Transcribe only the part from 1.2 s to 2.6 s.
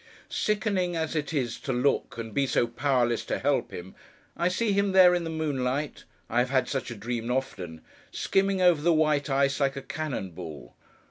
is to look, and be